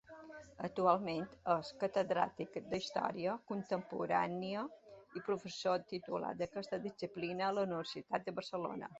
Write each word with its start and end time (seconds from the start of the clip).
Actualment 0.67 1.25
és 1.55 1.67
catedràtic 1.81 2.55
d'història 2.71 3.35
contemporània 3.51 4.63
i 5.21 5.23
professor 5.27 5.83
titular 5.93 6.31
d'aquesta 6.39 6.79
disciplina 6.87 7.45
a 7.49 7.51
la 7.59 7.67
Universitat 7.69 8.27
de 8.31 8.35
Barcelona. 8.41 8.89